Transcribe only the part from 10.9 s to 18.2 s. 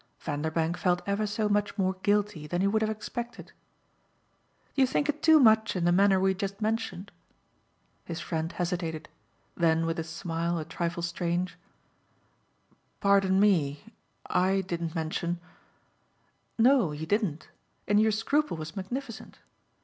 strange: "Pardon me; I didn't mention" "No, you didn't; and your